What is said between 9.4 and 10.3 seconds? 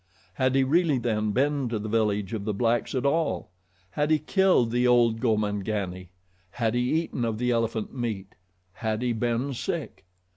sick?